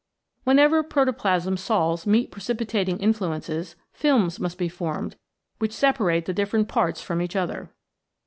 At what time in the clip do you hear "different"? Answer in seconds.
6.33-6.67